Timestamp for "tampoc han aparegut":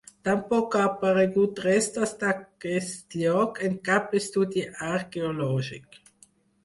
0.27-1.61